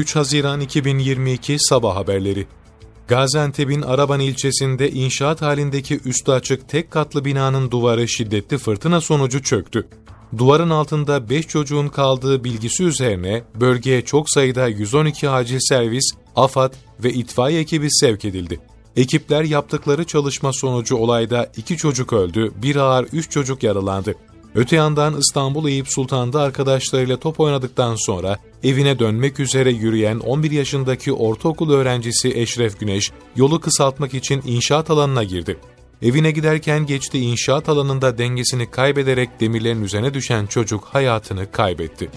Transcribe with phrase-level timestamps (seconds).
[0.00, 2.46] 3 Haziran 2022 Sabah Haberleri
[3.08, 9.88] Gaziantep'in Araban ilçesinde inşaat halindeki üstü açık tek katlı binanın duvarı şiddetli fırtına sonucu çöktü.
[10.38, 16.72] Duvarın altında 5 çocuğun kaldığı bilgisi üzerine bölgeye çok sayıda 112 acil servis, AFAD
[17.04, 18.60] ve itfaiye ekibi sevk edildi.
[18.96, 24.14] Ekipler yaptıkları çalışma sonucu olayda 2 çocuk öldü, bir ağır 3 çocuk yaralandı.
[24.54, 31.12] Öte yandan İstanbul Eyüp Sultan'da arkadaşlarıyla top oynadıktan sonra evine dönmek üzere yürüyen 11 yaşındaki
[31.12, 35.56] ortaokul öğrencisi Eşref Güneş yolu kısaltmak için inşaat alanına girdi.
[36.02, 42.10] Evine giderken geçti inşaat alanında dengesini kaybederek demirlerin üzerine düşen çocuk hayatını kaybetti.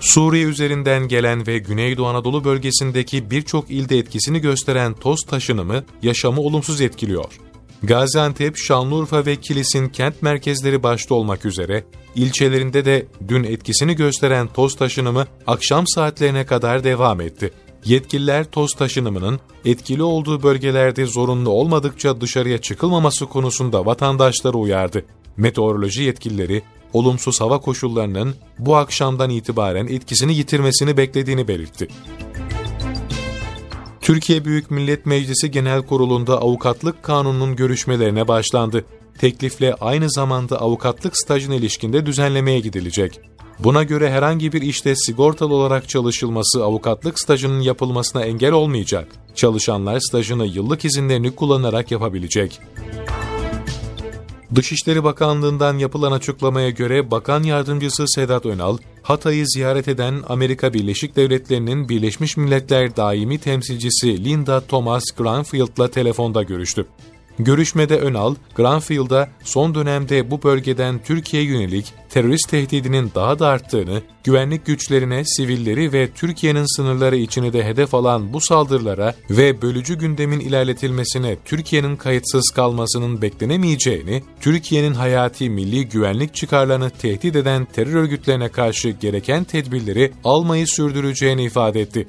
[0.00, 6.80] Suriye üzerinden gelen ve Güneydoğu Anadolu bölgesindeki birçok ilde etkisini gösteren toz taşınımı yaşamı olumsuz
[6.80, 7.47] etkiliyor.
[7.82, 14.76] Gaziantep, Şanlıurfa ve Kilis'in kent merkezleri başta olmak üzere ilçelerinde de dün etkisini gösteren toz
[14.76, 17.52] taşınımı akşam saatlerine kadar devam etti.
[17.84, 25.04] Yetkililer toz taşınımının etkili olduğu bölgelerde zorunlu olmadıkça dışarıya çıkılmaması konusunda vatandaşları uyardı.
[25.36, 31.88] Meteoroloji yetkilileri olumsuz hava koşullarının bu akşamdan itibaren etkisini yitirmesini beklediğini belirtti.
[34.08, 38.84] Türkiye Büyük Millet Meclisi Genel Kurulu'nda avukatlık kanununun görüşmelerine başlandı.
[39.18, 43.20] Teklifle aynı zamanda avukatlık stajına ilişkinde düzenlemeye gidilecek.
[43.58, 49.08] Buna göre herhangi bir işte sigortalı olarak çalışılması avukatlık stajının yapılmasına engel olmayacak.
[49.34, 52.60] Çalışanlar stajını yıllık izinlerini kullanarak yapabilecek.
[54.54, 61.88] Dışişleri Bakanlığı'ndan yapılan açıklamaya göre Bakan Yardımcısı Sedat Önal, Hatay'ı ziyaret eden Amerika Birleşik Devletleri'nin
[61.88, 66.86] Birleşmiş Milletler Daimi Temsilcisi Linda Thomas Granfield'la telefonda görüştü.
[67.38, 74.66] Görüşmede Önal, Granfield'a son dönemde bu bölgeden Türkiye yönelik terörist tehdidinin daha da arttığını, güvenlik
[74.66, 81.36] güçlerine, sivilleri ve Türkiye'nin sınırları içini de hedef alan bu saldırılara ve bölücü gündemin ilerletilmesine
[81.44, 89.44] Türkiye'nin kayıtsız kalmasının beklenemeyeceğini, Türkiye'nin hayati milli güvenlik çıkarlarını tehdit eden terör örgütlerine karşı gereken
[89.44, 92.06] tedbirleri almayı sürdüreceğini ifade etti.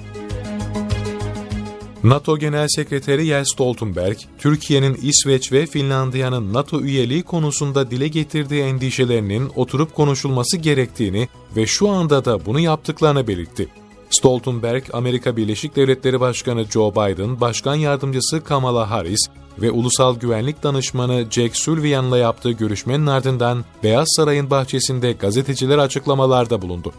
[2.03, 9.51] NATO Genel Sekreteri Jens Stoltenberg, Türkiye'nin İsveç ve Finlandiya'nın NATO üyeliği konusunda dile getirdiği endişelerinin
[9.55, 13.67] oturup konuşulması gerektiğini ve şu anda da bunu yaptıklarını belirtti.
[14.09, 19.29] Stoltenberg, Amerika Birleşik Devletleri Başkanı Joe Biden, Başkan Yardımcısı Kamala Harris
[19.61, 26.93] ve Ulusal Güvenlik Danışmanı Jack Sullivan'la yaptığı görüşmenin ardından Beyaz Saray'ın bahçesinde gazeteciler açıklamalarda bulundu.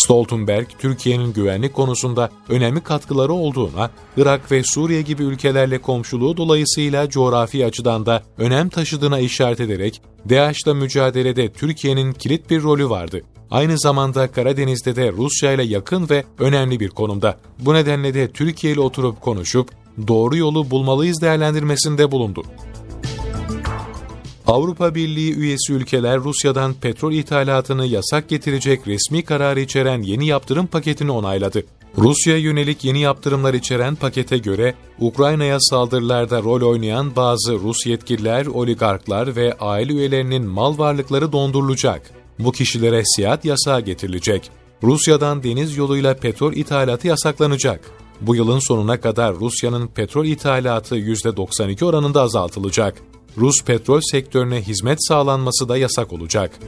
[0.00, 7.66] Stoltenberg, Türkiye'nin güvenlik konusunda önemli katkıları olduğuna, Irak ve Suriye gibi ülkelerle komşuluğu dolayısıyla coğrafi
[7.66, 13.22] açıdan da önem taşıdığına işaret ederek, DAEŞ'la mücadelede Türkiye'nin kilit bir rolü vardı.
[13.50, 17.38] Aynı zamanda Karadeniz'de de Rusya ile yakın ve önemli bir konumda.
[17.58, 19.68] Bu nedenle de Türkiye ile oturup konuşup
[20.08, 22.42] doğru yolu bulmalıyız değerlendirmesinde bulundu.
[24.46, 31.10] Avrupa Birliği üyesi ülkeler Rusya'dan petrol ithalatını yasak getirecek resmi kararı içeren yeni yaptırım paketini
[31.10, 31.62] onayladı.
[31.98, 39.36] Rusya yönelik yeni yaptırımlar içeren pakete göre Ukrayna'ya saldırılarda rol oynayan bazı Rus yetkililer, oligarklar
[39.36, 42.10] ve aile üyelerinin mal varlıkları dondurulacak.
[42.38, 44.50] Bu kişilere seyahat yasağı getirilecek.
[44.82, 47.80] Rusya'dan deniz yoluyla petrol ithalatı yasaklanacak.
[48.20, 53.02] Bu yılın sonuna kadar Rusya'nın petrol ithalatı %92 oranında azaltılacak.
[53.38, 56.60] Rus petrol sektörüne hizmet sağlanması da yasak olacak.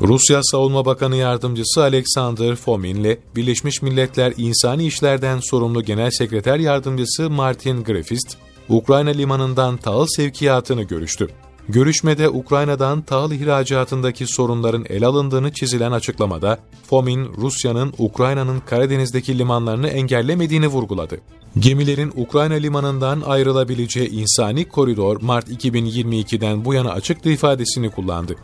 [0.00, 7.30] Rusya Savunma Bakanı Yardımcısı Alexander Fomin ile Birleşmiş Milletler İnsani İşlerden Sorumlu Genel Sekreter Yardımcısı
[7.30, 8.36] Martin Griffiths,
[8.68, 11.28] Ukrayna limanından tahıl sevkiyatını görüştü.
[11.68, 16.58] Görüşmede Ukrayna'dan tahıl ihracatındaki sorunların ele alındığını çizilen açıklamada,
[16.90, 21.20] Fomin, Rusya'nın Ukrayna'nın Karadeniz'deki limanlarını engellemediğini vurguladı.
[21.58, 28.36] Gemilerin Ukrayna limanından ayrılabileceği insani koridor Mart 2022'den bu yana açıktı ifadesini kullandı.